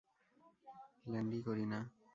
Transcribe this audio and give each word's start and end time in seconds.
ল্যান্ডই 1.05 1.39
করি 1.47 1.65
না। 1.65 1.79